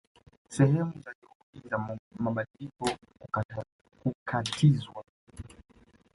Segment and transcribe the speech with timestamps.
[0.49, 2.89] Sehemu za juhudi za mabadiliko
[4.03, 5.03] kukatizwa